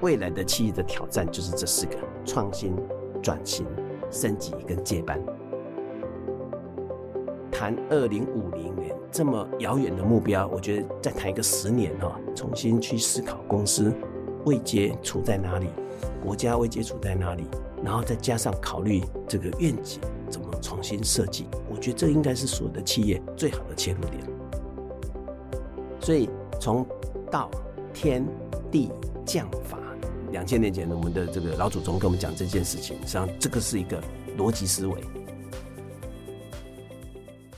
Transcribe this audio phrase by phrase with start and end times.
[0.00, 2.74] 未来的企业的挑战就是这四个：创新、
[3.22, 3.66] 转型、
[4.10, 5.20] 升级跟接班。
[7.50, 13.92] 谈二零五零年这么遥远的目标，我觉得再谈一个十年哈，重新去思考公司
[14.46, 15.68] 位阶处在哪里，
[16.24, 17.44] 国家位阶处在哪里，
[17.84, 24.22] 然后再加上考虑这个愿景怎么重新设计，我觉得这应该是所有的企业最好的切入点。
[26.00, 26.86] 所以从
[27.30, 27.50] 道、
[27.92, 28.24] 天、
[28.70, 28.90] 地、
[29.26, 29.78] 将、法，
[30.30, 34.00] 两千年前我们的这个老祖宗跟我们讲这件事情，实际上这个是一个
[34.38, 35.02] 逻辑思维。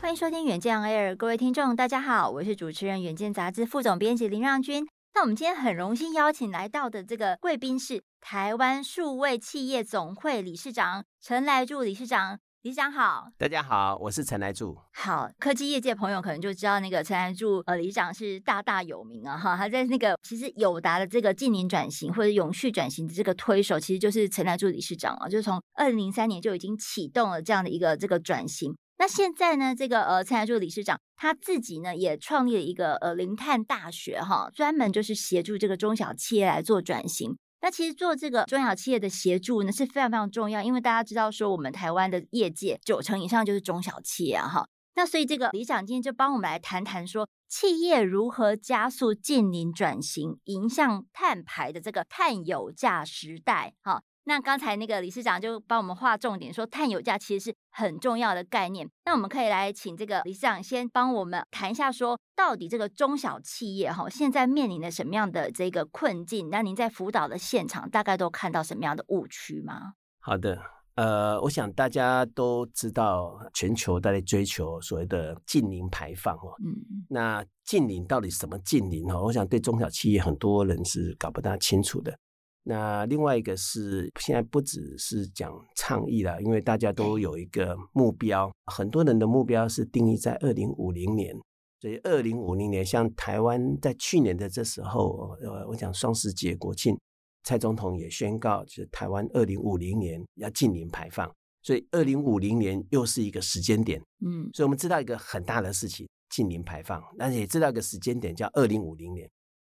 [0.00, 4.86] 欢迎收听远见 Air，各位听众，大家好，我是主持人远见杂志副总编辑林让君。
[5.14, 12.38] 那我们今天很荣幸邀请来到的这个贵宾是台湾数位企业总会理事长陈来柱理事长。
[12.62, 14.78] 理事长好，大家好，我是陈来柱。
[14.92, 28.72] 好，科技业界朋友可能就知道那个陈来柱呃理事长是大大有名啊哈，他在那个其实友达的这个近零转型或者永续转型的这个推手，其实就是陈来柱理事长啊，就是从二零零三年就已经启动了这样的一个这个转型。
[28.96, 37.36] 那现在呢，这个呃，陈来柱理事长他自己呢也创立了一个呃零碳大学哈，专门就是协助这个中小企业来做转型。
[37.62, 44.66] 那其实做这个中小企业的协助呢是非常非常重要，因为大家知道说我们台湾的业界九成以上就是中小企业哈。
[44.94, 54.02] 那所以这个理想今天就帮我们来谈谈说，企业如何加速近零转型，迎向碳排的这个碳有价时代哈。
[54.24, 58.88] 那刚才那个理事长就帮我们划重点，说碳有价其实是很重要的概念。
[59.04, 66.50] 那我们可以来请这个理事长先帮我们谈一下，说到底这个中小企业哈现在面临的什么样的这个困境？
[66.50, 69.94] 那您在辅导的现场大概都看到什么样的误区吗？
[70.20, 70.56] 好的，
[70.94, 76.54] 呃，我想大家都知道，全球都在追求所谓的近零排放哦。
[76.64, 76.72] 嗯，
[77.08, 79.24] 那近零到底什么近零哦？
[79.24, 82.16] 我想对中小企业很多人是搞不大清楚的。
[82.64, 91.36] 那另外一个是，现在不只是讲倡议了，因为大家都有一个目标，很多人的目标是定义在二零五零年。
[91.80, 96.96] 所以二零五零年，像台湾在去年的这时候，呃，我讲双十节国庆，
[97.42, 101.28] 蔡总统也宣告，就是台湾二零五零年要净零排放。
[101.60, 109.28] 所以二零五零年又是一个时间点，嗯，所以我们知道一个很大的事情，净零排放，但是也知道一个时间点叫二零五零年。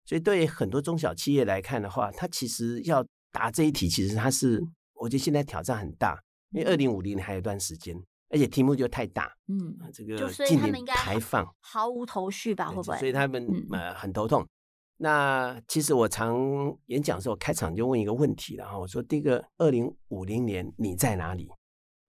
[0.05, 4.63] 所以，对很多中小企业来看的话，它其实要答这一题，其实它是，
[4.95, 7.97] 我觉得现在挑战很大，因为二零五零年还有一段时间，
[8.29, 12.69] 而且题目就太大，嗯，这个净零排放毫无头绪吧？
[12.69, 12.99] 会不会？
[12.99, 14.43] 所以他们呃很头痛。
[14.43, 14.49] 嗯、
[14.99, 16.37] 那其实我常
[16.87, 21.49] 演讲的时候开场就问一个问题，然后我说：第一个，二零五零年你在哪里？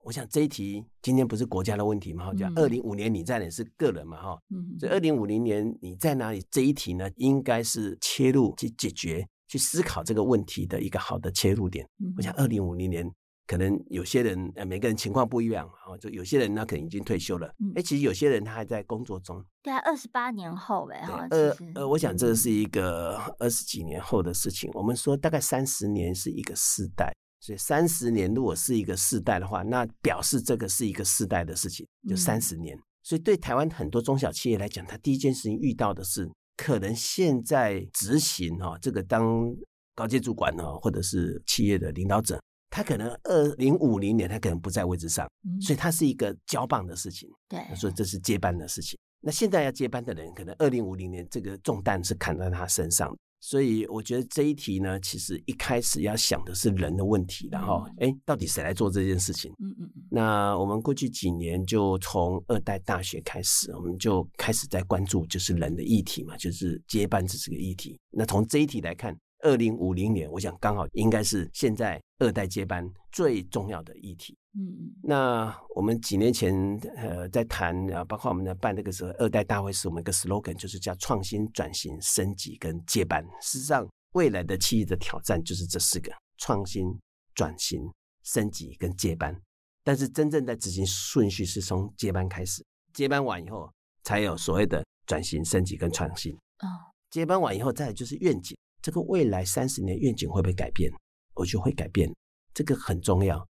[0.06, 2.26] 我想这一题今天不是国家的问题嘛？
[2.26, 4.22] 哈，讲二零五年你在哪是个人嘛？
[4.22, 11.90] 哈，嗯，所以二零五零年你在哪里这一题呢，应该是切入去解决、去思考这个问题的一个好的切入点。
[12.16, 13.12] 我想二零五零年
[13.48, 19.44] 可能有些人呃每个人情况不一样，哈，就有些人他可能已经退休了，哎，其实有些人他还在工作中。
[19.64, 24.70] 对啊，二十八年后哎，哈，呃呃，我想这是一个二十几年后的事情。
[24.76, 27.12] 我们说大概三十年是一个世代。
[27.40, 32.78] 所以三十年如果是一个世代的话，那表示这个是一个世代的事情，就三十年。
[33.04, 39.56] 所以对台湾很多中小企业来讲，他第一件事情遇到的是，可能现在执行哈这个当
[39.94, 42.42] 高阶主管呢，或者是企业的领导者，
[42.72, 45.30] 他可能二零五零年他可能不在位置上，
[45.62, 47.30] 所以他是一个交棒的事情。
[47.48, 48.98] 对，所以这是接班的事情。
[49.22, 53.16] 那现在要接班的人，可能二零五零年这个重担是扛在他身上。
[53.48, 59.52] 所以我觉得这一题呢，其实一开始要想的是人的问题，然后，哎，到底谁来做这件事情？
[59.60, 60.04] 嗯嗯嗯。
[60.10, 68.00] 那我们过去几年就从二代大学开始，我们就开始在关注就是人的议题嘛，就是接班这是个议题。
[68.10, 74.36] 那从这一题来看，二零五零年，我想刚好应该是现在二代接班最重要的议题。
[74.58, 76.54] 嗯，那我们几年前
[76.96, 83.22] 呃在谈啊，包括我们在办那个时候二代大会，时我们一个 slogan，就是叫创新、转型、升级跟接班。
[83.42, 86.88] 事实上，未来的企业的挑战就是这四个：创新、
[87.34, 87.92] 转型、
[88.24, 89.38] 升级跟接班。
[89.84, 93.70] 但是真正在执行顺序是从接班开始，接班完以后
[94.04, 96.34] 才有所谓的转型、升级跟创新。
[96.34, 96.68] 哦，
[97.12, 100.90] 接班完以后再来就是愿景，这个未来三十年愿景会不会改变？
[101.34, 102.10] 我觉得会改变，
[102.54, 103.46] 这个很重要。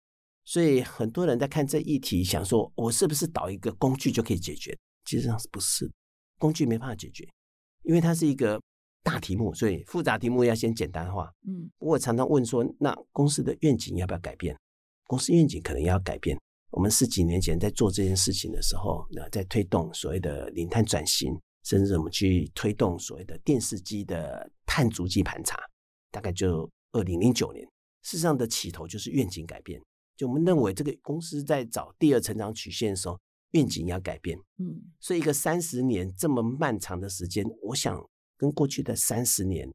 [0.44, 4.76] 所以很多人在看这议题，想说我是不是导一个工具就可以解决？
[5.04, 5.90] 其实上是不是，
[6.38, 7.28] 工具没办法解决，
[7.82, 8.60] 因为它是一个
[9.02, 11.32] 大题目，所以复杂题目要先简单化。
[11.46, 14.56] 嗯，我常常问说，那公司的愿景要不要改变？
[15.06, 16.36] 公司愿景可能要改变。
[16.70, 25.60] 我们十几年前在做这件事情的时候，那在推动所谓的零碳转型，甚至我们去推动所谓的电视机的碳足迹盘查，
[26.10, 27.62] 大概就二零零九年，
[28.02, 29.80] 事实上的起头就是愿景改变。
[30.22, 33.18] 就我们认为这个公司在找第二成长曲线的时候，
[33.50, 34.38] 愿景要改变。
[34.58, 38.00] 嗯，所以一个三十年这么漫长的时间，我想
[38.36, 39.68] 跟过去的三十年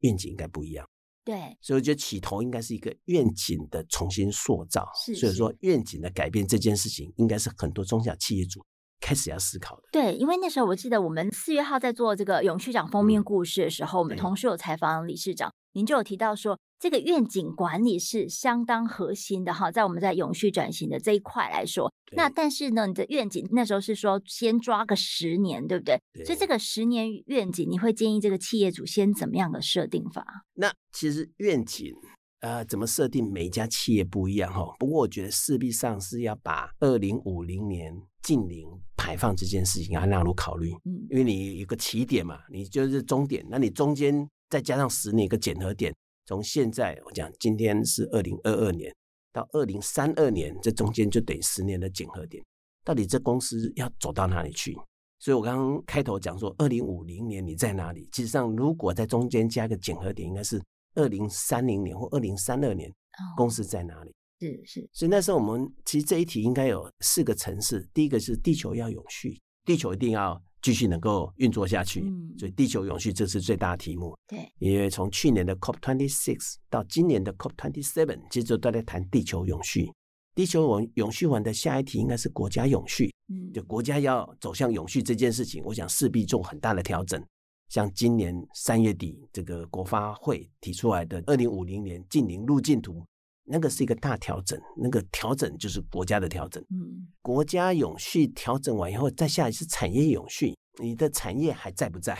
[0.00, 0.86] 愿景应该不一样。
[1.24, 4.86] 对，所以我觉得起头应该是一个愿景的重新塑造。
[5.02, 8.62] 是，是，所以说愿景的改变这件事情，应该是很多中小企业主
[9.00, 9.84] 开始要思考的。
[9.90, 16.58] 对，因为那时候我记得我们四月号在做这个永续长封面故事的时候，嗯、我们同事有采访理事长，您就有提到说。
[16.78, 25.98] 这个愿景管理是相当核心的哈，在我们在永续转型的这一块来说，那但是呢，你的愿景那时候是说先抓个十年，对不对？
[26.12, 26.24] 对。
[26.24, 30.44] 所以这个十年愿景，你会建议这个企业主先怎么样的设定法？
[30.54, 31.94] 那其实愿景
[32.40, 34.62] 呃怎么设定，每一家企业不一样哈。
[34.78, 45.94] 不过我觉得势必上是要把二零五零年近零排放这件事情要纳入考虑，嗯，因为你有个起点嘛，你就是终点，那你中间再加上十年一个检核点。
[46.26, 48.92] 从现在我讲，今天是二零二二年
[49.32, 52.44] 到二零三二年，这中间就等于十年的检核点。
[52.84, 54.76] 到底这公司要走到哪里去？
[55.20, 58.08] 所以我刚刚开头讲说，二零五零年你在哪里？
[58.10, 60.60] 其实上，如果在中间加个检核点，应该是
[60.96, 62.92] 二零三零年或二零三二年，
[63.36, 64.12] 公司在哪里？
[64.40, 64.90] 是是。
[64.92, 67.88] 所以那时候我们其实这一题应该有四个层次。
[67.94, 70.42] 第一个是地球要永续，地球一定要。
[70.66, 72.02] 继续能够运作下去，
[72.36, 74.18] 所以地球永续这是最大的题目。
[74.26, 79.88] 对，因为从去年的 COP twenty six 到今年的 COP twenty seven，其实都在谈地球永续。
[80.34, 83.14] 地球永永续完的下一题应该是国家永续。
[83.28, 87.24] 嗯，就国家要走向永续这件事情，我想势必做很大的调整。
[87.68, 93.06] 像今年三月底这个国发会提出来的二零五零年近零路径图。
[93.48, 96.62] 那个是一个大调整，那个调整就是国家的调整。
[96.70, 102.18] 嗯，国家永续调整完以后，再下一次产业永续，你的产业还在不在？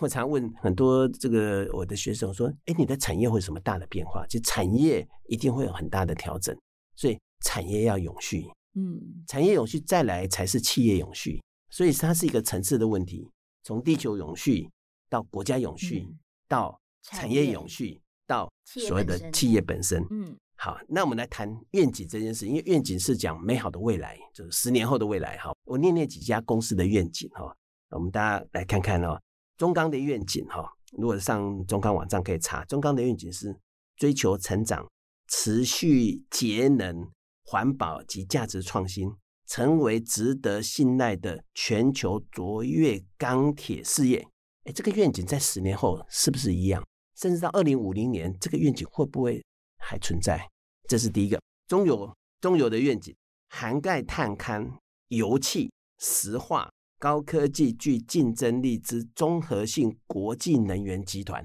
[0.00, 6.56] 我常问很多这个我的学生说：“哎，你的产业会有什么大的变化？”就产业一定会有很大的调整，
[6.96, 8.44] 所以产业要永续。
[8.74, 13.28] 嗯，产业永续再来才是企业永续，所以它是一个层次的问题。
[13.64, 14.68] 从地球永续
[15.08, 16.18] 到国家永续，嗯，
[16.48, 20.04] 到产业永续，到所谓的企业本身。
[20.10, 20.36] 嗯。
[20.64, 25.36] 好，那我们来谈愿景这件事，因为愿景是讲美好的未来，就是十年后的未来。
[25.38, 27.52] 哈，我念念几家公司的愿景哈，
[27.90, 29.20] 我们大家来看看哦。
[29.56, 33.52] 中钢的愿景哈，如果上中钢网站可以查，中钢的愿景是
[33.96, 34.88] 追求成长、
[35.26, 37.10] 持续节能、
[37.44, 39.12] 环保及价值创新，
[39.48, 44.24] 成为值得信赖的全球卓越钢铁事业。
[44.66, 46.86] 哎，这个愿景在十年后是不是一样？
[47.16, 49.44] 甚至到二零五零年，这个愿景会不会
[49.78, 50.48] 还存在？
[50.92, 53.16] 这是第一个中油，中油的愿景
[53.48, 54.70] 涵盖碳勘、
[55.08, 61.42] 油气、石化、高科技、具竞争力之综合性国际能源集团。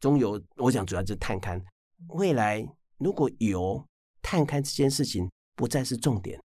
[0.00, 1.62] 中油，我想主要就是碳勘。
[2.08, 3.80] 未来如果油、
[4.20, 6.42] 碳勘这件事情不再是重点，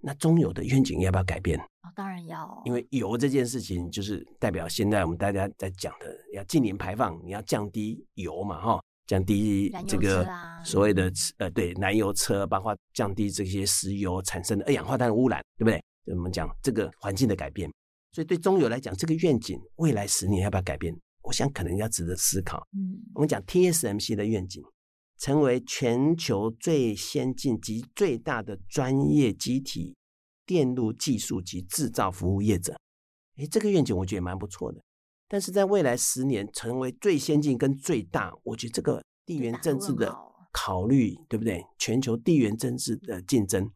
[0.00, 1.56] 那中油的愿景要不要改变？
[1.60, 2.60] 哦，当然要。
[2.64, 8.82] 因为油这件事情就是代表现在我们大家在讲的，要净零排放，你要降低油嘛，哈。
[9.06, 10.26] 降低这个
[10.64, 15.82] 所谓的呃，对，燃油车，包括降低这些石油产生的二氧化碳污染，对不对？
[16.14, 17.70] 我们讲这个环境的改变，
[18.12, 20.94] 所以对中油来讲，这个愿景未来十年要不要改变？
[21.22, 22.66] 我想可能要值得思考。
[22.76, 24.62] 嗯，我们讲 TSMC 的愿景，
[25.18, 29.94] 成为全球最先进及最大的专业集体
[30.44, 32.76] 电路技术及制造服务业者。
[33.36, 34.80] 诶，这个愿景我觉得蛮不错的。
[35.28, 40.14] 但是在未来十年成为最先进跟最大，我觉得这个地缘政治的
[40.52, 41.64] 考虑，对不对？
[41.78, 43.70] 全球地缘政治的竞争，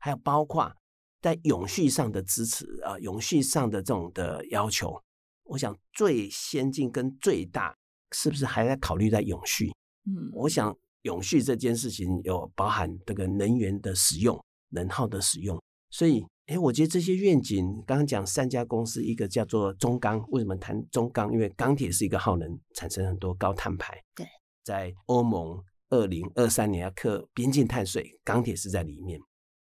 [0.00, 0.74] 还有包括
[1.20, 5.00] 在永续上的支持啊，永续上的这种的要求，
[5.44, 7.76] 我想最先进跟最大
[8.12, 9.70] 是不是还在考虑在永续？
[10.06, 16.24] 嗯，我想永续这件事情有包含这个能源的使用、能耗的使用，所以。
[16.46, 20.22] 哎，我觉得这些愿景，刚刚讲三家公司，一个叫做中钢。
[20.28, 21.32] 为什么谈中钢？
[21.32, 23.98] 因为钢铁是一个耗能，产生很多高碳排。
[24.14, 24.26] 对，
[24.62, 25.58] 在欧盟
[25.88, 29.18] 二零二三年要课边境碳税，钢铁是在里面。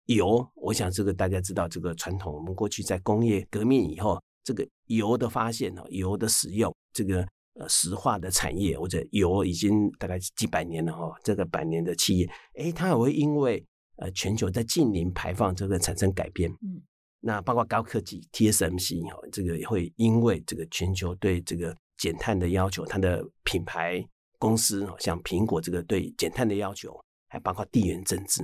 [0.05, 13.67] 油，我想这个大家知道，这个传统，我们过去在工业革命以后，这个油的发现，油的使用，这个呃石化的产业，或者油已经大概几百年了哈，这个百年的企业，哎，它也会因为。
[13.99, 16.81] 呃，全球在近零排放这个产生改变，嗯，
[17.21, 24.05] 那包括高科技 TSMC 哦，这个也会因为这个全球对这个减碳的要求，它的品牌
[24.39, 26.97] 公司哦像苹果这个对减碳的要求，
[27.29, 28.43] 还包括地缘政治，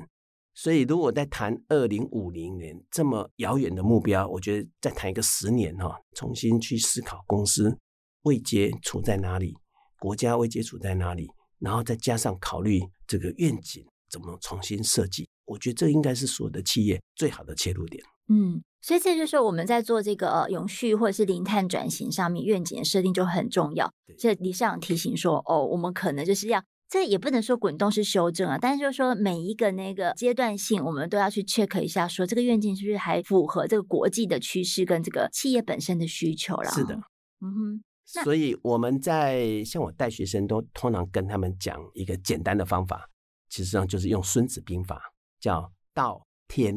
[0.54, 7.78] 所以如果在谈二零五零年这么遥远的目标，我觉得再谈一个十年哈，重新去思考公司
[8.22, 9.54] 未接处在哪里，
[10.00, 11.28] 国家未接处在哪里，
[11.60, 18.02] 然后再加上考虑这个愿景怎么重新设计，我觉得这应该是所有的企业最好的切入点。
[18.28, 23.92] 嗯，所以这就是我们在做这个呃永续或者是零碳转型上面愿景的设定就很重要。
[24.18, 26.62] 这理事长提醒说，哦，我们可能就是要。
[26.86, 36.70] 这也不能说滚动式修正啊，但是就是说每一个那个阶段性，我们都要去 check 一下，说这个愿景是不是还符合这个国际的趋势跟这个企业本身的需求了。
[36.70, 36.94] 是的，
[37.40, 37.84] 嗯哼。
[38.04, 43.08] 所以我们在像我带学生都通常跟他们讲一个简单的方法，
[43.48, 44.96] 其实上就是用《孙子兵法》，
[45.44, 46.74] 叫道天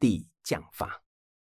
[0.00, 1.00] 地将法。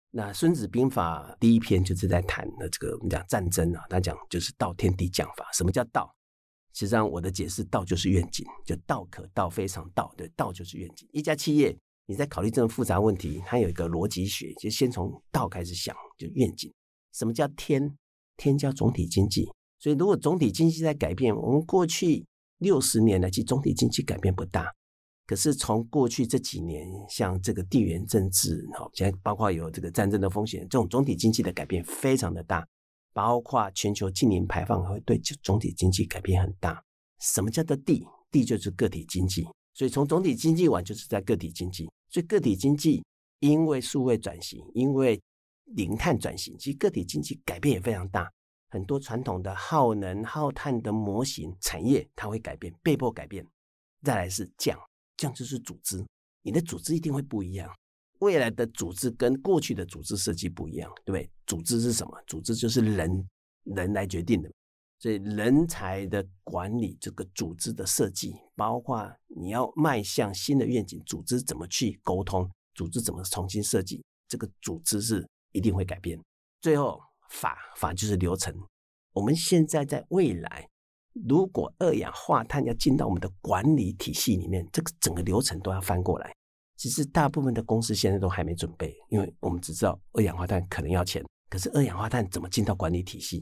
[0.09, 5.47] 那《孙子兵法》第一篇就是在谈的这个我们讲战争啊，他讲就是道天地将法。
[5.53, 6.11] 什么叫道？
[6.73, 11.07] 实际上，我的解释，道就是愿景，就道可道非常道，对，道就是愿景。
[11.11, 16.73] 一家企业，你在考虑这种复杂问题，它有一个逻辑学，就先从道开始想，就愿景。
[17.13, 17.95] 什么叫天？
[18.37, 19.47] 天叫总体经济。
[19.77, 22.25] 所以，如果总体经济在改变，我们过去
[22.57, 24.73] 六十年来，其实总体经济改变不大。
[25.25, 32.67] 可是从过去这几年，像这个地缘政治，好，现在包括有这个战争的风险，这种总体经济的改变非常的大。
[33.13, 36.83] 包括全球净零排放会对总体经济改变很大。
[37.21, 38.05] 什么叫做地？
[38.29, 41.89] 地就是个体经济，所以从总体经济玩就是在个体经济。
[42.09, 43.01] 所以个体经济
[43.39, 45.17] 因为数位转型，因为
[45.63, 48.29] 零碳转型，其实个体经济改变也非常大。
[48.69, 53.47] 很多传统的耗能耗碳的模型产业它会改变，被迫改变。
[54.03, 54.77] 再来是降
[55.17, 56.05] 这样就是组织，
[56.41, 57.73] 你的组织一定会不一样。
[58.19, 61.29] 未来的组织跟过去的组织设计不一样，对不对？
[61.45, 62.17] 组织是什么？
[62.25, 63.29] 组织就是人，
[63.63, 64.49] 人来决定的。
[64.97, 76.17] 所以人才的管理，这个组织的设计，包括你要迈向新的愿景，组织怎么去沟通，组织怎么重新设计，这个组织是一定会改变。
[76.61, 78.55] 最后，法法就是流程。
[79.11, 80.67] 我们现在在未来，
[81.23, 86.33] 如果二氧化碳要进到我们的管理体系里面，这个整个流程都要翻过来。
[86.75, 93.41] 其实大部分的公司现在都还没准备，因为我们只知道二氧化碳可能要钱，可是二氧化碳怎么进到管理体系？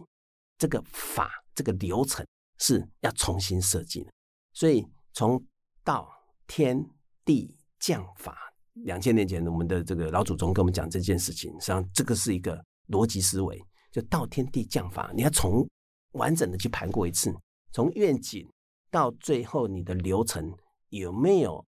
[0.60, 2.24] 这个法这个流程
[2.60, 4.12] 是要重新设计的。
[4.54, 5.44] 所以从
[5.84, 6.08] 道
[6.46, 6.80] 天
[7.26, 8.38] 地将法，
[8.84, 13.60] 两千年前我们的这个老祖宗跟我们讲这件事情，实际上这个是一个逻辑思维，
[13.92, 15.68] 就道天地将法，你要从
[16.12, 17.36] 完整的去盘过一次，
[17.74, 18.48] 从愿景
[18.92, 20.56] 到最后你的流程
[20.90, 21.66] 有没有？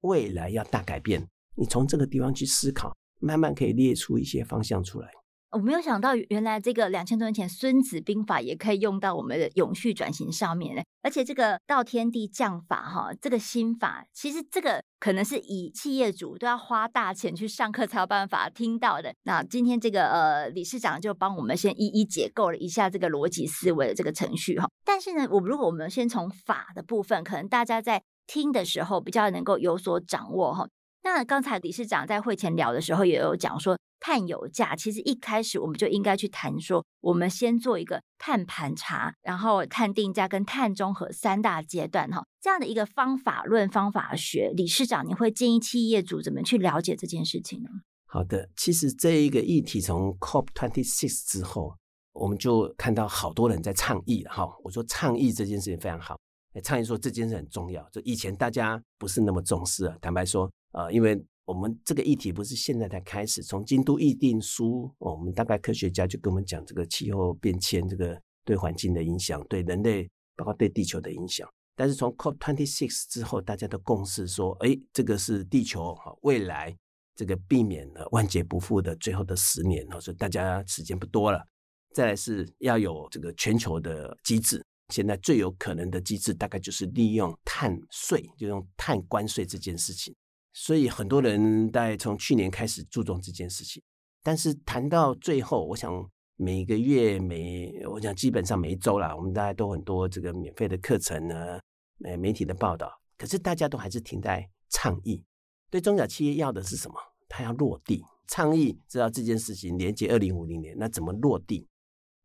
[0.00, 5.10] 未来要大改变，你从这个地方去思考，慢慢可以列出一些方向出来。
[5.54, 10.82] 我没有想到，原来这个两千多年前《孙子兵法》也可以用到我们的永续转型上面呢。
[11.00, 19.14] 而且这个道天地将法哈，这个心法，其实这个可能是以企业主都要花大钱去上课才有办法听到的。
[19.22, 24.68] 那今天这个呃理事长就帮我们先一一解构了一下这个逻辑思维的这个程序哈。
[24.84, 28.02] 但是呢，我如果我们先从法的部分，可能大家在。
[28.26, 30.66] 听的时候比较能够有所掌握哈。
[31.04, 44.50] 那刚才理事长在会前聊的时候也有讲说，碳油价，其实一开始我们就应该去谈说，我们先做一个碳盘查，然后碳定价跟碳中和三大阶段哈，这样的一个方法论方法学。
[44.56, 47.68] 理事长，你会建议企业主怎么去了解这件事情呢？
[48.06, 51.76] 好的，其实这一个议题从 COP twenty six 之后，
[52.14, 54.48] 我们就看到好多人在倡议了哈。
[54.62, 56.16] 我说倡议这件事情非常好。
[56.60, 59.96] 倡议说这件事很重要，就以前大家不是那么重视啊。
[60.00, 71.48] 坦白说，呃，因为我们这个议题不是现在才开始，从京都议定书，我们大概科学家就跟我们讲这个气候变迁，这个对环境的影响，对人类，包括对地球的影响。
[71.76, 76.74] 但是从 Cop26 之后，大家的共识说，哎，这个是地球未来
[77.16, 81.44] 这个避免了万劫不复的最后的十年，所以大家时间不多了。
[81.92, 84.64] 再来是要有这个全球的机制。
[84.94, 90.14] 现在最有可能的机制，大概就是利用碳税，就用碳关税这件事情。
[90.52, 93.82] 所以很多人在从去年开始注重这件事情。
[94.22, 95.92] 但是谈到最后，我想
[96.36, 101.58] 每个月每，我想基本上每一周啦，我们大家都很多这个免费的课程呢，
[102.04, 102.88] 呃，媒体的报道。
[103.18, 105.24] 可是大家都还是停在倡议。
[105.70, 106.94] 对中小企业要的是什么？
[107.28, 108.04] 他要落地。
[108.28, 111.66] 倡议知道这件事情连接二零五零年，那怎么落地？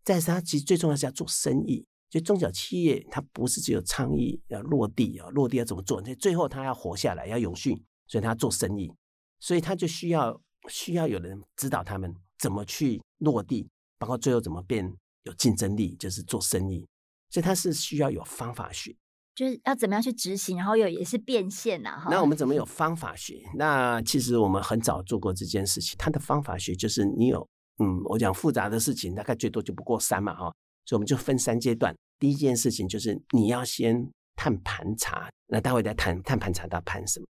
[0.04, 1.86] 再是他其实最重要是要做生意。
[2.10, 6.02] 就中小企业，它不是只有倡议要落地啊，落地要怎么做？
[6.02, 8.92] 那最后它要活下来，要永续，所以它要做生意，
[9.40, 14.92] 所以它就需要需要有人指导他们怎么去落地，包括最后怎么变
[15.24, 16.88] 有竞争力，就是做生意。
[17.30, 18.96] 所以它是需要有方法学，
[19.36, 22.08] 就是要怎么样去执行，然后有也是变现呐、啊。
[22.10, 23.40] 那我们怎么有方法学？
[23.54, 25.96] 那其实我们很早做过这件事情。
[26.00, 27.48] 它的方法学就是你有，
[27.78, 30.52] 嗯，我讲复杂的事情，大概最多就不过三嘛，哈。
[30.90, 31.96] 所以我们就分三阶段。
[32.18, 35.30] 第一件事情就是你要先碳盘查。
[35.46, 37.28] 那待会再谈碳盘查到盘什么？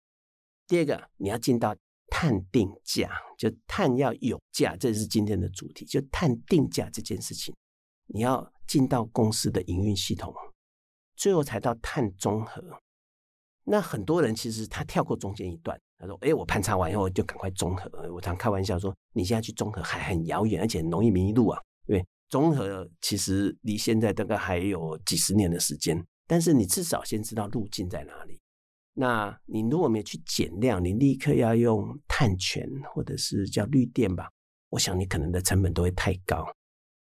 [0.67, 1.75] 第二个，你要进到
[2.07, 7.51] 碳定价，就碳要有价，这是今天的主题，就碳定价这件事情，
[8.05, 10.31] 你要进到公司的营运系统，
[11.15, 12.63] 最后才到碳综合。
[13.63, 26.05] 那很多人其实他跳过中间一段，他说：“哎，我盘查完以后就赶快综合。”我常开玩笑说：“你现在去综合还很遥远，而且很容易迷路啊。”因为综合其实离现在大概还有几十年的时间。
[26.27, 28.37] 但是你至少先知道路径在哪里。
[28.93, 34.29] 那你如果没有去减量，你立刻要用碳权或者是叫绿电吧，
[34.69, 36.45] 我想你可能的成本都会太高。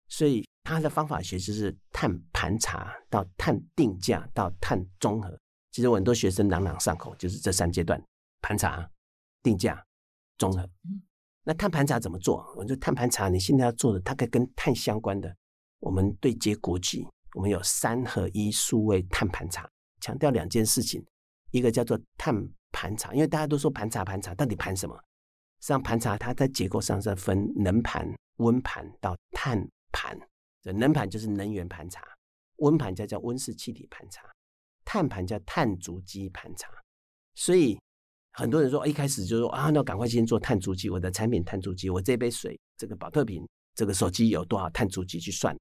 [0.10, 5.39] 所以它的方法学就是碳盘查到碳定价到碳综合。
[5.72, 8.03] 其实我很多学生朗朗上口，就是这三阶段：
[8.42, 8.89] 盘查、
[9.42, 9.84] 定价、
[10.38, 10.70] 综合。
[11.43, 12.53] 那碳盘查怎么做？
[12.55, 15.35] 我就碳盘查，你现在要做的大概跟碳相关的，
[15.79, 17.07] 我们对接国际。
[17.35, 19.67] 我们有三合一数位碳盘查，
[20.00, 21.03] 强调两件事情，
[21.51, 22.33] 一个叫做碳
[22.71, 24.95] 盘查，因为大家都说盘查盘查，到底盘什么？
[25.59, 28.07] 实际上盘查它在结构上是分能盘、
[28.38, 30.15] 温盘到碳盘。
[30.62, 32.03] 这能盘就是能源盘查，
[32.57, 34.21] 温盘叫叫温室气体盘查，
[34.85, 36.69] 碳盘叫碳足迹盘查。
[37.33, 37.79] 所以
[38.33, 45.55] 很多人说，一开始就说啊，那赶快先做碳足迹，我的产品碳足迹，我这杯水、这个宝特瓶、这个手机有多少碳足迹去算。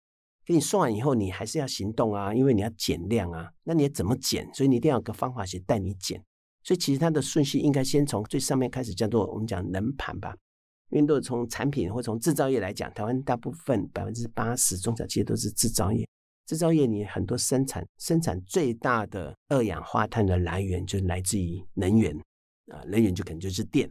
[0.44, 3.48] 给你算完以后，你还是要行动啊，因为你要减量啊。
[3.62, 4.48] 那你要怎么减？
[4.54, 6.20] 所以你一定要有个方法去带你减。
[6.64, 10.34] 所以其实它的顺序应该先从最上面开始，叫做我们讲能盘吧。
[10.90, 16.08] 因为如果从产品或从制造业来讲，台湾大部分百分之八十中小企业都是制造业。
[16.46, 22.18] 制造业你很多生产生产最大的二氧化碳的来源就来自于能源
[22.70, 23.90] 啊，能源就可能就是电，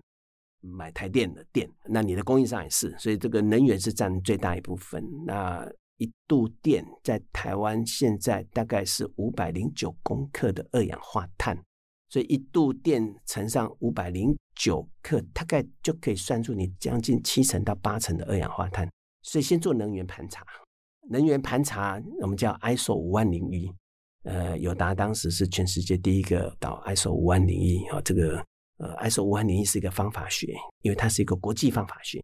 [0.61, 1.69] 买台电的电。
[1.85, 5.03] 那你的供应商也是，所以这个能源是占最大一部分。
[5.25, 11.55] 那一度电在台湾现在大概是五百零九公克的二氧化碳，
[12.09, 18.89] 所以一度电乘上五百零九克，大概就可以算出你将近七成到八成的二氧化碳。
[19.21, 20.43] 所以先做能源盘查，
[21.07, 23.71] 能源盘查我们叫 ISO 五万零一，
[24.23, 28.43] 呃，友达当时是全世界第一个到 ISO 五万零一啊，这个
[28.81, 32.21] 呃 ISO 五万零一是一个方法学，因为它是一个国际方法学。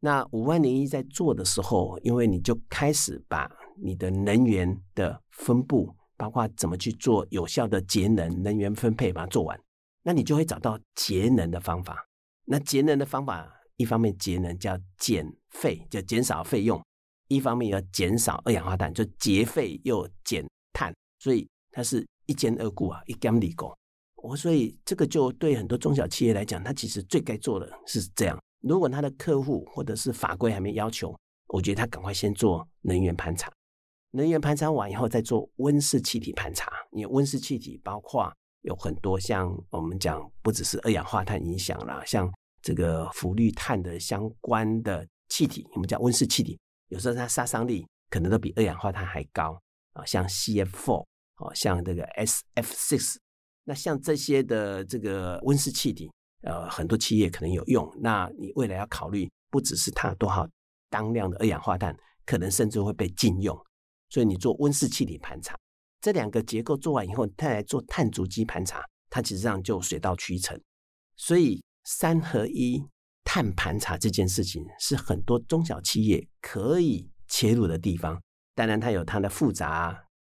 [0.00, 3.50] 那五万零一在做的时候，因为你就开始把
[3.82, 9.60] 你的能源的分布，包括怎么去做有效的节能、能源分配，把它做完，
[10.02, 12.06] 那你就会找到节能的方法。
[12.46, 16.80] 那节能的方法，一方面节能叫减费，就减少费用；
[17.28, 20.94] 一方面要减少二氧化碳，就节费又减碳。
[21.18, 23.70] 所以它是一兼二顾啊，一兼二顾。
[24.22, 28.38] 我所以这个就对很多中小企业来讲，它其实最该做的是这样。
[28.60, 31.16] 如果他的客户或者是法规还没要求，
[31.48, 33.50] 我觉得他赶快先做能源盘查。
[34.10, 36.70] 能源盘查完以后，再做温室气体盘查。
[36.92, 38.30] 因为温室气体包括
[38.62, 42.30] 有很多像我们讲，不只是二氧化碳影响啦，像
[42.60, 49.58] 这个氟氯碳的相关的气体，我们叫温室气体，有时候它杀伤力可能都比二氧化碳还高
[49.94, 51.04] 啊，像 CF4
[51.36, 53.16] 哦，像这个 SF6，
[53.70, 56.10] 那像这些的这个温室气体。
[56.42, 60.48] 呃，很多企业可能有用，那你未来要考虑，不只是它多少
[60.88, 63.54] 当量的二氧化碳，可能甚至会被禁用。
[64.08, 65.54] 所以你做温室气体盘查，
[66.00, 70.58] 这两个结构做完以后，再来做碳足迹盘查，它其实上就水到渠成。
[71.14, 72.82] 所以三合一
[73.22, 78.18] 碳盘查这件事情，是很多中小企业可以切入的地方。
[78.54, 79.94] 当然，它有它的复杂，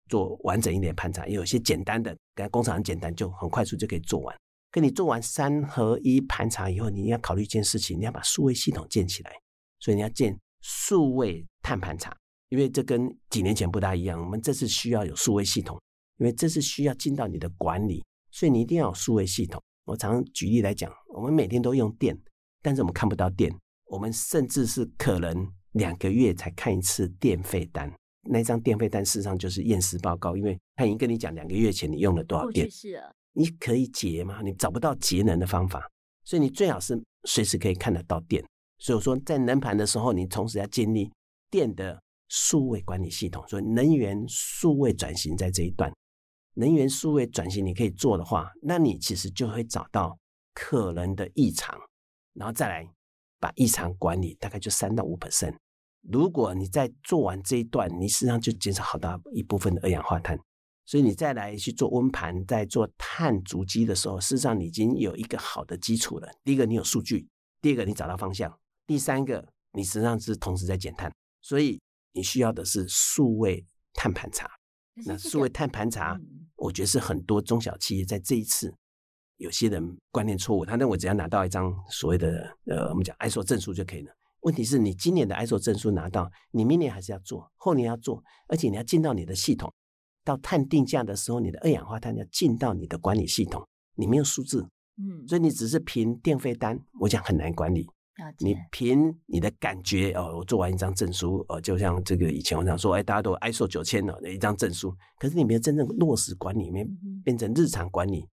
[0.08, 4.36] 做完整一点盘查，也有些简单的，跟工厂很简单，就很快速就可以做完。
[4.70, 9.32] 跟你做完三合一盘查以后，你要考虑一件事情，你要把数位系统建起来。
[9.80, 12.16] 所以你要建数位碳盘查，
[12.48, 14.18] 因为这跟几年前不大一样。
[14.18, 15.78] 我们这次需要有数位系统，
[16.18, 19.60] 因为这是需要进到你的管理，所以你一定要有数位系统。
[19.84, 22.16] 我常常举例来讲，我们每天都用电，
[22.62, 23.52] 但是我们看不到电，
[23.86, 27.92] 我们甚至是可能两个月才看一次电费单。
[28.22, 32.68] 那张电费单事实上就是验尸报告，因为他已经跟你讲两个月前你用了多少电。
[33.32, 34.40] 你可以节吗？
[34.42, 35.90] 你找不到节能的方法，
[36.22, 38.44] 所以你最好是随时可以看得到电。
[38.78, 41.10] 所以我说，在能盘的时候，你同时要建立
[41.50, 43.42] 电的数位管理系统。
[43.48, 45.90] 所以能源数位转型在这一段，
[46.54, 50.18] 能源数位转型你可以做的话，那你其实就会找到
[50.52, 51.74] 可能的异常，
[52.34, 52.86] 然后再来
[53.40, 55.56] 把异常管理，大概就三到五 percent。
[56.02, 60.38] 如果你在做完这一段，你实际上就减少好大一部分的二氧化碳。
[60.84, 66.28] 所以你再来去做温盘，在做碳足迹的时候，事实上你已经有一个好的基础了。
[66.42, 67.24] 第一个，你有数据；
[67.60, 68.50] 第二个，你找到方向；
[68.84, 71.10] 第三个，你实际上是同时在减碳。
[71.40, 71.80] 所以
[72.12, 74.50] 你需要的是数位碳盘查。
[75.06, 76.20] 那数位碳盘查，
[76.56, 78.74] 我觉得是很多中小企业在这一次，
[79.36, 84.12] 有些人观念错误，他认为只要拿到一张所谓的呃，我们讲 ISO 证书就可以了。
[84.42, 89.72] 问题是你今年的 ISO 证书拿到，你明年还是要做，后年要做，而且你要进到你的系统。
[90.24, 94.64] 到碳定价的时候，你的二氧化碳要进到你的管理系统，你没有数字，
[94.96, 97.88] 嗯，所以你只是凭电费单，我讲很难管理。
[98.38, 106.86] 你凭你的感觉哦，我做完一张证书，哦，就像这个以前我想说，哎，大家都 ISO 九千了，一张证书，可是你没有真正落实管理，没
[107.24, 108.28] 变成日常管理，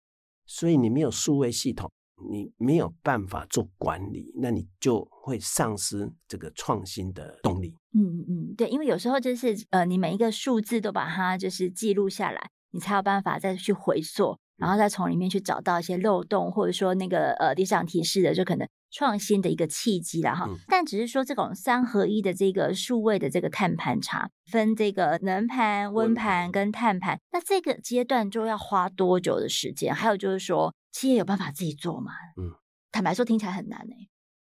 [0.47, 1.91] 所以你没有数位系统，
[2.30, 7.73] 你没有办法做管理，那你就会丧失这个创新的动力。
[7.93, 18.67] 嗯嗯，对，因为有时候就是呃，你每一个数字都把它就是记录下来，你才有办法再去回溯，然后再从里面去找到一些漏洞，或者说那个呃，地上提示的，就可能。
[18.91, 29.93] 创新的一个契机了哈，但只是说这种三合一的这个数位的这个碳盘查，分这个能盘、温盘跟碳盘，那这个阶段就要花多久的时间？
[29.93, 32.13] 还有就是说，企业有办法自己做吗？
[32.38, 32.55] 嗯，
[32.89, 33.93] 坦白说听起来很难呢。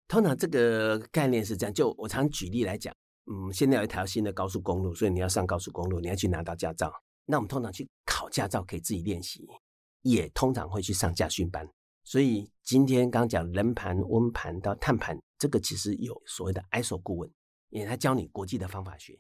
[0.08, 2.94] 通常这个概念是这样，就我常举例来讲，
[3.26, 6.94] 嗯，现在有一条新的高速公路，所以你要上高速公路，你要去拿到驾照，
[7.26, 9.48] 那我们通常去考驾照可以自己练习，
[10.04, 11.68] 也通常会去上驾训班。
[12.04, 17.28] 所以今天刚讲人盘、温盘到碳盘，这个其实有所谓的 ISO 顾问，
[17.72, 19.20] 因为他教你国际的方法学，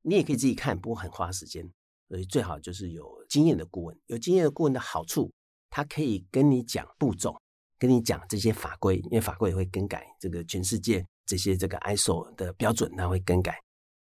[0.00, 1.64] 你也可以自己看，不过很花时间。
[2.08, 3.96] 所以最好就是有经验的顾问。
[4.06, 5.32] 有经验的顾问的好处，
[5.74, 7.34] 他可以跟你讲步骤，
[7.78, 10.06] 跟你讲这些法规，因为法规也会更改。
[10.20, 13.58] 这个全世界这些这个 ISO 的标准，它会更改。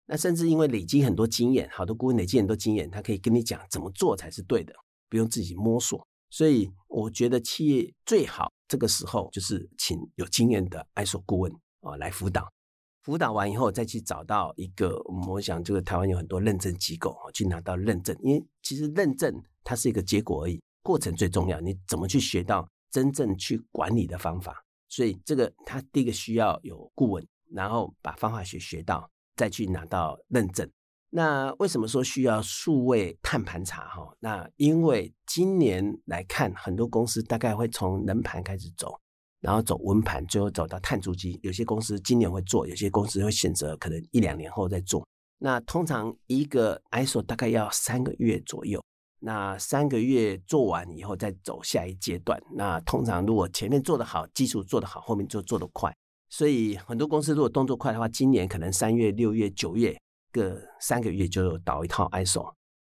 [0.06, 4.74] 那甚至因为累积很多经验，好多顾问累积很多经验，他可以跟你讲怎么做才是对的，
[5.08, 6.04] 不用自己摸索。
[6.28, 12.52] 所以我觉得企业最好这个时候就是请有经验的 ISO 顾问啊来辅导，
[13.04, 21.58] 辅导完以后再去找到一个，我想这个台湾有很多认证机构去拿到认证，因为其实认证它是一个结果而已，过程最重要。
[21.60, 24.62] 你怎么去学到真正去管理的方法？
[24.88, 30.70] 所以这个它第一个需要有顾问，然后把方法学学到，再去拿到认证。
[31.10, 33.88] 那为什么说需要数位碳盘查？
[33.88, 38.94] 哈，那因为今年来看，很多公司大概会从能盘开始走，
[39.40, 41.38] 然后走温盘，最后走到碳足迹。
[41.42, 45.06] 有些公司今年会做，有些公司会选择可能一两年后再做。
[45.38, 48.82] 那通常一个 ISO 大概要三个月左右。
[49.24, 52.38] 那三个月做完以后再走下一阶段。
[52.54, 55.94] 那通常如果前面做得好，基础做得好，后面就做得快。
[56.28, 59.96] 所以很多公司如果动作快的话，今年可能三月、六月、九月。
[60.32, 62.42] 各三个月就导一套 ISO，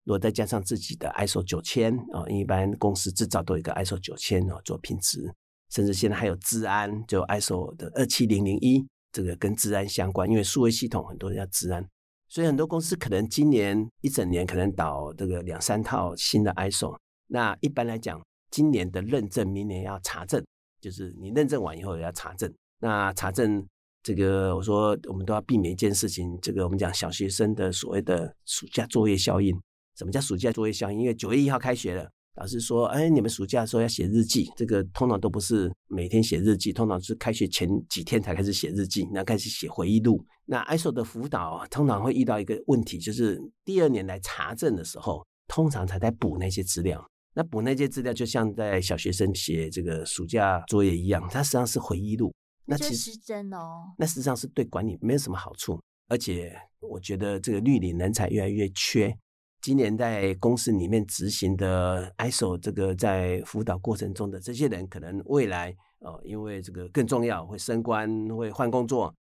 [0.03, 5.33] 如果再加上自己的 ISO 九千啊，一般公司制造都有一个 ISO 九千啊做品质，
[5.71, 11.83] 甚至现在还有治安，就 ISO 的二七零零一，这个跟治安相关，因为数位系统很多人要治安，
[12.31, 16.97] 所以很多公司可能今年一整年可能导这个两三套新的 ISO。
[17.27, 20.41] 那一般来讲，今年的认证，明年要查证，
[20.79, 23.67] 就是你认证完以后也要查证，那查证。
[24.01, 26.35] 这个我说，我们都要避免一件事情。
[26.41, 29.55] 这个我们讲小学生的所谓的暑假作业效应。
[29.95, 31.01] 什么叫暑假作业效应？
[31.01, 40.25] 因为九月一号开学了，老师说：“哎，你们暑假的时候要写日记。”这个通常都不是每天写日记，通常是开学前几天才开始写日记，那开始写回忆录。
[40.45, 47.05] 那 ISO 的辅导通常会遇到一个问题，就是第二年来查证的时候，通常才在补那些资料。
[47.33, 52.33] 那补那些资料，就像在小学生写这个暑假作业一样，它实际上是回忆录。
[52.65, 59.13] 那其实真哦，那实际上是对管理没有什么好处，而且我觉得这个绿领人才越来越缺。
[59.61, 69.13] 今年在公司里面执行的 ISO 这个在辅导过程中的这些人，可能未来哦，因为这个更重要，会升官，会换工作。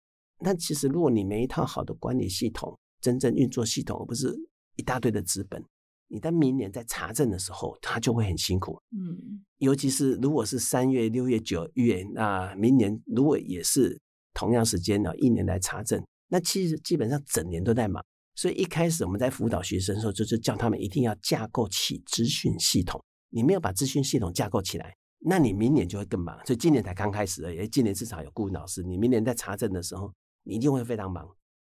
[0.43, 4.35] 但其实如果你没一套好的管理系统，真正运作系统，而不是
[4.77, 5.63] 一大堆的资本。
[6.07, 8.81] 你在明年在查证的时候，他就会很辛苦。
[8.91, 13.97] 嗯，尤其是如果是三月、六月、九月，那明年如果也是
[14.33, 18.03] 同样时间呢，一年来查证，那其实基本上整年都在忙。
[18.35, 23.03] 所以一开始我们在辅导学生的时候，就是叫他们一定要架构起资讯系统。
[23.29, 26.35] 你没有把资讯系统架构起来，那你明年就会更忙。
[26.45, 30.11] 所以今年才刚开始而已，今年至少有顾问老师，你明年在查证的时候，
[30.43, 31.27] 你一定会非常忙。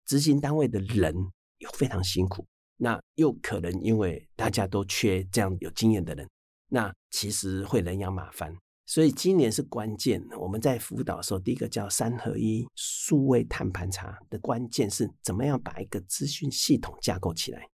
[0.07, 1.14] 执行单位的人
[1.59, 2.47] 又非常辛苦。
[2.77, 6.29] 那又可能因为大家都缺这样有经验的人，
[6.68, 8.55] 那其实会人仰马翻。
[8.88, 10.27] 所以今年是关键。
[10.40, 17.68] 我们在辅导的时候，第一个叫三合一数位碳盘查的关键是怎么样把一个资讯系统架构起来。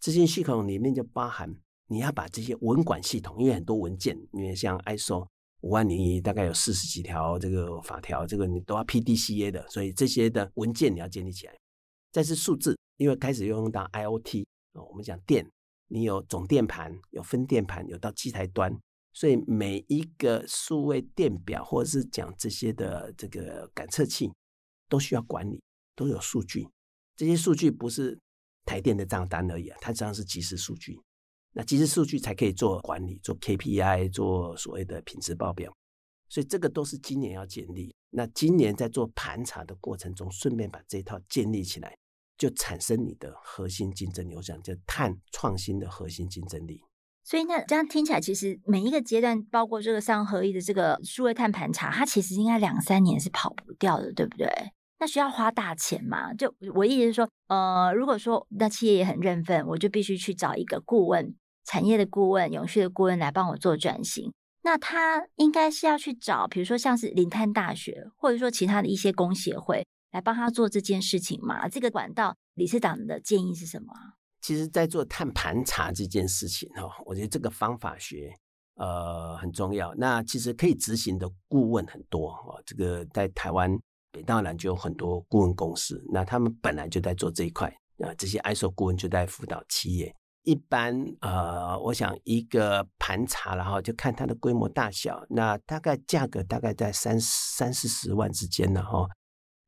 [0.00, 1.54] 资讯系统里面就包含
[1.86, 5.28] 你要把这些文管系统，因为很多文件，因为像 ISO
[5.60, 11.54] 五万零一大概有四十几条这个法条，这个你都要 PDCA 的，所以这些的文件你要建立起来。
[12.10, 12.74] 再是数字。
[12.96, 15.44] 因为开始用到 IoT 哦，我们讲电，
[15.88, 18.72] 你有总电盘，有分电盘，有到机台端，
[19.14, 24.30] 所以每一个数位电表或者是讲这些的这个感测器，
[24.88, 25.62] 都需要管理，
[25.94, 26.68] 都有数据。
[27.16, 28.18] 这些数据不是
[28.66, 31.00] 台电的账单而已啊，它实际上是即时数据。
[31.52, 35.72] 那即时数据才可以做管理，做 KPI，做所谓的品质报表。
[36.28, 37.94] 所以这个都是今年要建立。
[38.10, 41.96] 那今年在做盘查的过程中，顺便把这一套建立起来。
[42.36, 46.82] 就产生你的核心竞争力，我想就碳创新的核心竞争力。
[47.24, 54.46] 所以那这样听起来，其实每一个阶段，包括这个三合一的这个数位碳盘查，它其实应该两三年是跑不掉的，对不对？
[55.00, 56.32] 那需要花大钱吗？
[56.34, 61.34] 就我意思是说，呃，如果说那企业也很认份，我就必须去找一个顾问，
[61.64, 64.32] 产业的顾问、永续的顾问来帮我做转型。
[64.62, 69.84] 那他应该是要去找，比如说像是林碳大学，或者说其他的一些工协会。
[70.12, 71.68] 来帮他做这件事情嘛？
[71.68, 73.92] 这个管道，理事长的建议是什么？
[74.44, 78.30] 其实，在做碳盘查这件事情哈，我觉得这个方法学
[78.74, 79.94] 呃很重要。
[79.94, 82.62] 那其实可以执行的顾问很多哦。
[82.66, 83.74] 这个在台湾
[84.12, 88.12] 北大南就有很多顾问公司，那他们本来就在做这一块啊。
[88.18, 90.14] 这些 ISO 顾问就在辅导企业。
[90.42, 99.08] 一般呃，我想一个盘查然后就看它的规模大小，那大概价格大概在三三四十万之间了哈。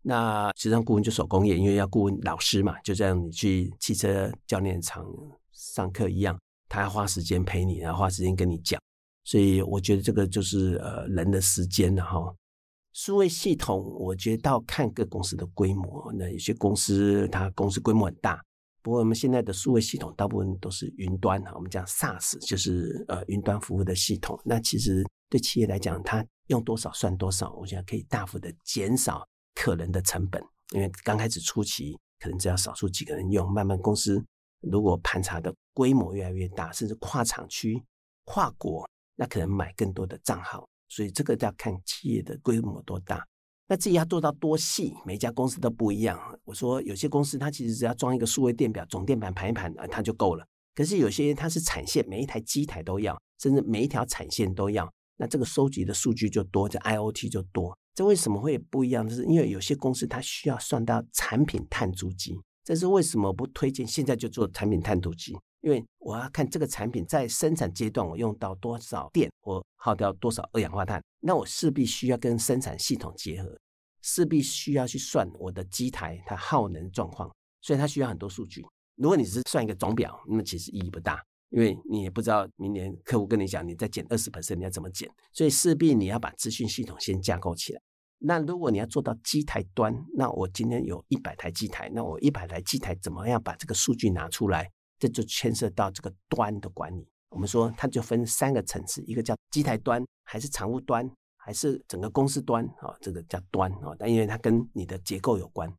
[0.09, 5.05] 那实际上顾问就手工业，因为要顾问老师嘛，就像你去汽车教练场
[5.51, 6.39] 上课一样，
[6.69, 8.81] 他要花时间陪你，然后花时间跟你讲，
[9.25, 12.33] 所以我觉得这个就是呃人的时间了哈。
[12.93, 18.41] 数位系统，我觉得到看各公司的规模，那有些公司它公司规模很大，
[18.83, 29.27] 不过我们现在的数位系统大部分都是云端哈，我们讲 SaaS 就是呃云端服务的系统，那其实对企业来讲，它用多少算多少，我觉得可以大幅的减少。
[29.57, 30.41] 可能的成本，
[30.73, 34.23] 因为刚开始初期可能只要少数几个人用，慢慢公司
[34.61, 37.83] 如果盘查的规模越来越大，甚至跨厂区、
[38.25, 40.69] 跨国，那可能买更多的账号。
[40.89, 43.27] 所以这个要看企业的规模多大，
[43.67, 46.17] 那自己要做到多细，每一家公司都不一样。
[46.45, 50.47] 我说有些公司它其实只要装一个数位电表，总电盘盘一盘啊，它就够了。
[50.75, 57.77] 可是有些它是产线，每一台机台都要，甚至每一条产线都要，那这个收集的数据就多，这 IoT 就多。
[57.97, 59.09] 这为什么会不一样？
[59.09, 65.35] 就是因为有些公司它需要算到产品碳足迹，这是为什么不推荐现在就做产品碳足迹？
[65.63, 73.59] 因为我要看这个产品在生产阶段我用到多少电，我耗掉多少二氧化碳，那我势必需要跟生产系统结合，
[74.03, 78.63] 势必需要去算我的机台它耗能状况，所以它需要很多数据。
[78.97, 81.19] 如果你只是算一个总表，那么其实意义不大。
[81.51, 85.09] 因为你也不知道明年客户跟你讲，你再减二十%，你要怎么减？
[85.33, 87.81] 所以势必你要把资讯系统先架构起来。
[88.19, 94.71] 那如果你要做到机台端，那我今天有一百台机台，那我一百台机台怎么样把这个数据拿出来？
[94.99, 97.07] 这就牵涉到这个端的管理。
[97.29, 102.97] 我们说它就分三个层次，一个叫机台端，还是常务端，还是整个公司端啊？
[103.03, 105.71] 这个叫端啊，但因为它跟你的结构有关。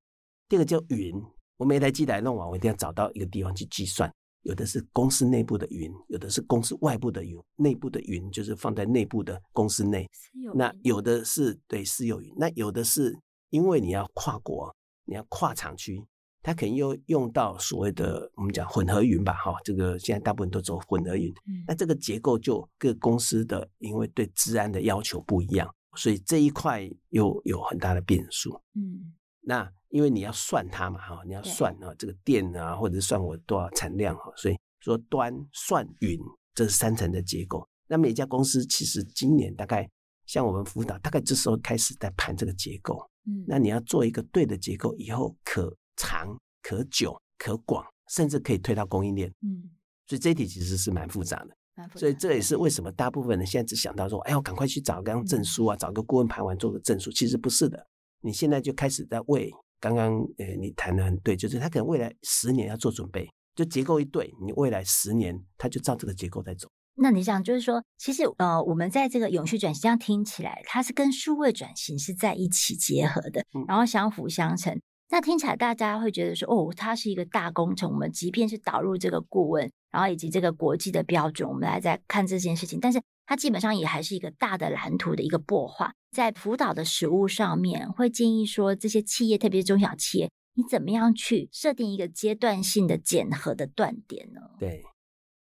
[0.47, 1.19] 第二个叫云，
[1.57, 4.13] 我每台机台弄完，我一定要找到一个地方去计算。
[4.43, 7.37] 有的是公司内部的云，有的是公司外部的云。
[7.55, 10.07] 内部的云就是放在内部的公司内。
[10.55, 13.17] 那有的是对私有云，那有的是
[13.49, 14.73] 因为你要跨国，
[15.05, 16.01] 你要跨厂区，
[16.41, 21.29] 它可能又用到所谓的我们讲混合云吧，哈，这个现在大部分都走混合云。
[21.47, 21.65] 嗯。
[21.67, 28.61] 那这个结构就各公司的因为对治安的要求不一样，所以这一块又有很大的变数。
[28.75, 29.13] 嗯。
[29.41, 36.19] 那因为你要算它嘛，哈，你要算啊，这个电啊，或者是算我多少产量哈，所以说端算云，
[36.53, 37.67] 这是三层的结构。
[37.87, 39.89] 那每一家公司其实今年大概
[40.25, 42.99] 像我们辅导，大概这时候开始在盘这个结构。
[43.25, 49.29] 嗯，那你要做一个对的结构，以后可长、可久、可广，甚至可以推到供应链。
[49.41, 49.69] 嗯，
[50.05, 51.55] 所以这一题其实是蛮复杂的。
[51.95, 57.87] 所以这也是为什么大部分人现在只想到说，哎，我赶快去找个证书啊，找个顾问盘完做个证书，其实不是的。
[58.21, 66.67] 你现在就开始在为刚刚呃，你谈的很对，就是他可能未来十年要做准备，就结构一对，你未来十年他就照这个结构在走。
[66.99, 74.73] 那你想就是说，其实呃，我们在这个永续转型这样听起来，它是跟数位转型是在一起结合的，然后相辅相成。
[74.73, 77.91] 嗯、那听起来大家会觉得说，哦，它是一个大工程。
[77.91, 85.93] 我们即便是导入这个顾问，然后以及这个国际的标准，我们来再看这件事情，但是它基本上也还是一个大的蓝图的一个擘画。
[86.11, 94.41] 在辅导的实务上面，会建议说，这些企业，特别是中小企业，你怎么样去设定一个阶段性的检核的断点呢？
[94.57, 94.83] 对，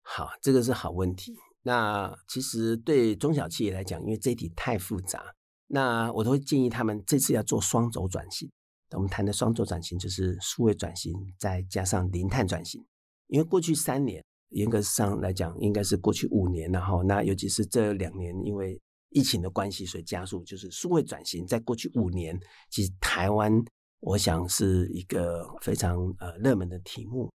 [0.02, 1.38] 好，这个是好问题。
[1.62, 5.36] 那其实对中小企业来讲，因为这一题太复杂，
[5.68, 8.50] 那我都会建议他们这次要做双轴转型。
[8.94, 12.84] 我们谈的双轴转型就是数位转型，再加上零碳转型。
[13.28, 21.46] 因为过去三年严格上来讲，应该是过去五年，然后那尤其是这两年，因为疫情的关系，所以加速就是数位转型。
[21.46, 23.52] 在过去五年，其实台湾
[24.00, 27.32] 我想是一个非常呃热门的题目，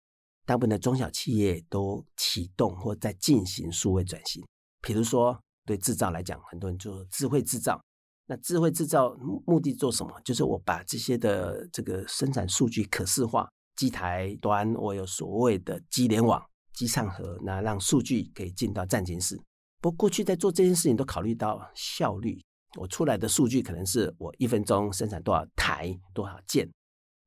[0.46, 4.44] 大部分的中小企业都启动或在进行数位转型。
[4.82, 7.80] 比如说，对制造来讲，很多人做智慧制造。
[8.26, 10.20] 那智慧制造目的做什么？
[10.24, 16.44] 就是我把这些的这个生产数据可视化，机台端我有所谓的机联网、
[16.80, 19.36] 机上盒，那让数据可以进到战情室。
[19.82, 22.42] 不过过去在做这件事情都考虑到效率，
[22.78, 26.66] 我出来的数据可能是我一分钟生产多少台、多少件。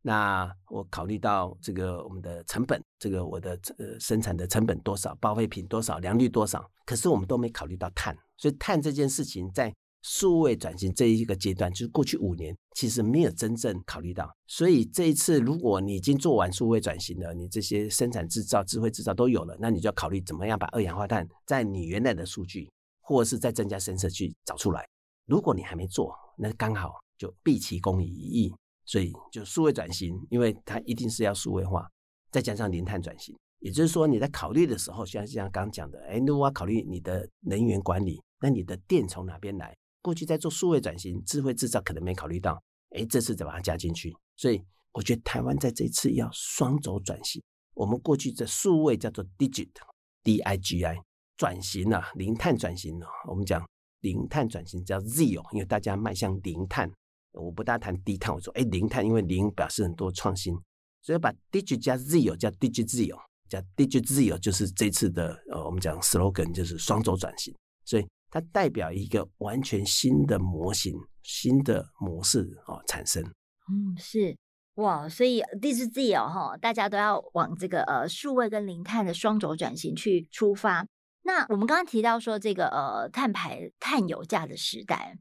[0.01, 9.71] 那我考虑到这个我们的成本，这个我的呃生产的成本多少，报废品多少，良率多少，可是我们都没考虑到碳，所以碳这件事情在。
[10.03, 22.69] 数位转型这一个阶段，就是过去五年其实没有真正考虑到，所以这一次如果你已经做完数位转型了，你这些生产制造、智慧制造都有了，那你就要考虑怎么样把二氧化碳在你原来的数据，
[23.01, 24.85] 或者是再增加深色去找出来。
[25.27, 28.55] 如果你还没做，那刚好就毕其功于一役。
[28.85, 31.89] 所以就数位转型，因为它一定是要数位化，
[32.33, 39.73] 再加上零碳转型，也就是说你在考虑的时候，像像刚讲的，哎，如果要考虑你的能源管理，那你的电从哪边来？
[40.03, 42.61] 过去在做数位转型、智慧制造，可能没考虑到，
[42.91, 44.13] 哎，这次再把它加进去。
[44.37, 44.61] 所以
[44.91, 47.41] 我觉得台湾在这次要双轴转型。
[47.75, 50.97] 我们过去的数位叫做 Digit，D-I-G-I，
[51.37, 53.07] 转型啊，零碳转型呢。
[53.29, 53.65] 我们讲
[54.01, 56.91] 零碳转型叫 Zero，因为大家迈向零碳。
[57.31, 60.55] 我不大谈低碳，我说哎，零碳，因为零表示很多创新，
[61.01, 67.55] 所以把 Digit 加 Zero 叫 Digit Zero，加 Digit z 哦就是这次的呃，我们讲 slogan 就是双轴转型。
[67.85, 68.05] 所以。
[68.33, 70.93] 它代表一个完全新的模型、
[71.23, 73.23] 新的模式哦产生。
[73.23, 74.35] 嗯，是
[74.77, 80.87] 哇，所以 Digit 哈，大家都要往这个呃数位跟零碳的双轴转型去出发。
[81.25, 85.19] 那我们刚刚提到说这个呃碳排碳油价的时代，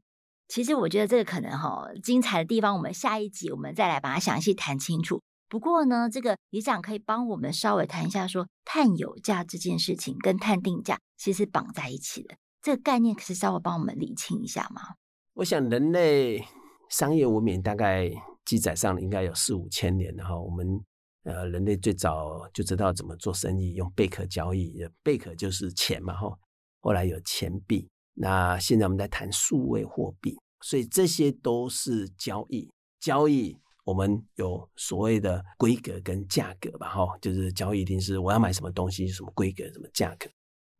[0.48, 5.20] 其实我觉得这个可能哈精彩的地方，我们下一集我们再来把它详细谈清楚。
[5.48, 12.34] 不过呢，这个李长可以帮我们稍微谈一下说，碳油价这件事情跟碳定价其实绑在一起的。
[12.62, 14.80] 这个概念可是稍微帮我们理清一下吗？
[15.34, 16.44] 我想人类
[16.88, 18.08] 商业文明大概
[18.44, 20.80] 记载上应该有四五千年，然后我们
[21.24, 26.38] 呃人类最早就知道怎么做生意，用贝壳交易，贝壳就是钱嘛，哈。
[26.80, 32.70] 后来有钱币，那现在我们在谈数位货币，所以这些都是交易。
[33.00, 40.28] 交易我们有所谓的规格跟价格吧，哈，就是交易一定是我要买什么东西，什么规格，什么价格。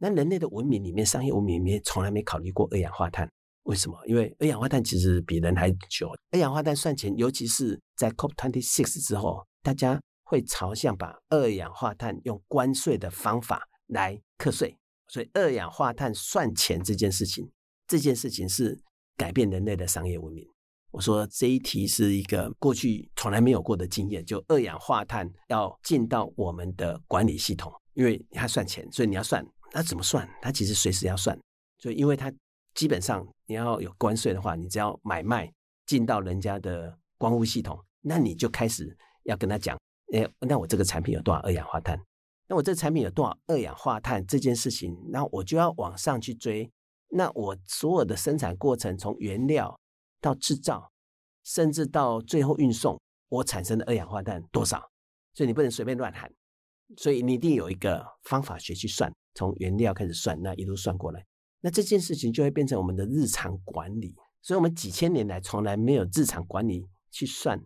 [0.04, 3.30] 那人类的文明里面，商业文明里面从来没考虑过二氧化碳，
[3.62, 3.96] 为什么？
[4.08, 6.12] 因为二氧化碳其实比人还久。
[6.32, 17.48] 二氧化碳算钱，尤其是在 COP26 之后，大家会朝向把二氧化碳用关税的方法来课税，所以二氧化碳算钱这件事情，
[17.86, 18.76] 这件事情是
[19.16, 20.44] 改变人类的商业文明。
[20.90, 29.46] 我说这一题是一个过去从来没有过的经验，就二氧化碳要进到我们的管理系统，因为它算钱，所以你要算。
[29.72, 30.28] 那怎么算？
[30.40, 31.38] 它其实随时要算，
[31.78, 32.32] 所以因为它
[32.74, 35.52] 基本上你要有关税的话，你只要买卖
[35.86, 39.78] 进到人家的关务系统，那你就开始要跟他讲，
[40.12, 41.98] 哎，那我这个产品有多少二氧化碳？
[42.48, 46.70] 那我这产品有多少二氧化碳这件事情，那我就要往上去追。
[47.08, 49.78] 那我所有的生产过程，从原料
[50.20, 50.90] 到制造，
[51.44, 54.90] 甚至到最后运送，我产生的二氧化碳多少？
[55.34, 56.30] 所以你不能随便乱喊，
[56.96, 59.10] 所以你一定有一个方法学去算。
[59.34, 61.24] 从原料开始算，那一路算过来，
[61.60, 64.14] 那这件事情就会变成我们的日常管理。
[64.40, 67.60] 所以，我们几千年来从来没有日常管理去算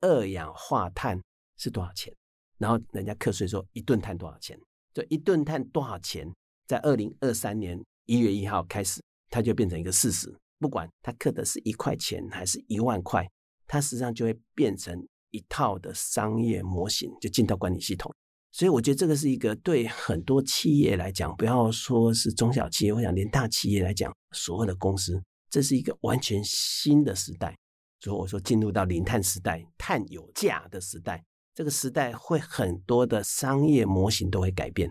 [0.00, 1.22] 二氧化碳
[1.56, 2.12] 是多少钱。
[2.58, 4.58] 然后人家课税说一吨碳多少钱，
[4.92, 6.26] 就一吨碳多少钱，
[6.66, 9.00] 在二零二三年一月一号开始，
[9.30, 10.34] 它就变成一个事实。
[10.58, 13.30] 不管它课的是一块钱还是一万块，
[13.66, 18.12] 它实际上就会变成一套的商业模型，就进到管理系统。
[18.56, 27.54] 所以我觉得这个是一个对很多企业来讲，不要说是中小企业，我想连大企业来讲，所有的公司，这是一个完全新的时代。
[28.00, 31.22] 所以我说进入到零碳时代，碳有价的时代，
[31.54, 34.90] 这个时代会很多的商业模型都会改变，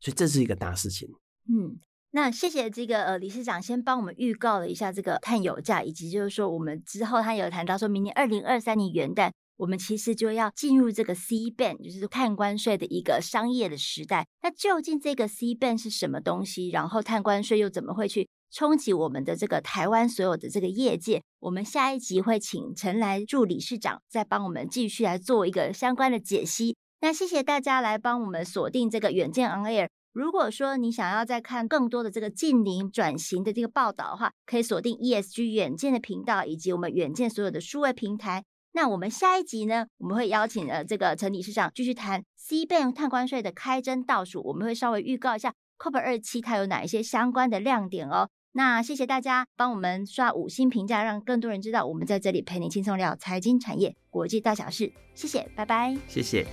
[0.00, 1.08] 所以这是一个大事情。
[1.48, 1.78] 嗯，
[2.10, 9.30] 那谢谢这个呃理事长先帮我们预告了一下这个碳有价，以及就是说我们之后他有谈到说明年二零二三年元旦。
[9.56, 14.26] 我们其实就要进入这个 C band，就是碳关税的一个商业的时代。
[14.42, 16.70] 那究竟这个 C band 是什么东西？
[16.70, 21.22] 然后碳关税又怎么会去冲击我们的这个台湾所有的这个业界？
[21.40, 26.76] 我们下一集会请陈来助理事长再帮我们继续来做一个相关的解析。
[27.00, 29.88] 那谢谢大家来帮我们锁定这个远见 On Air。
[30.12, 38.44] 如果说你想要再看更多的这个近邻转型的这个报道的话，可以锁定 ESG 远见的频道以及我们远见所有的数位平台。
[38.76, 48.28] 那我们下一集呢，我们会邀请呃这个陈理事长继续谈 CBAM 碳关税的开征倒数，我们会稍微预告一下 COP 二七它有哪一些相关的亮点哦。
[48.50, 54.92] 那谢谢大家帮我们刷五星评价，让更多人知道我们在这里陪你轻松聊财经产业国际大小事。
[55.14, 55.96] 谢谢，拜拜。
[56.08, 56.44] 谢谢。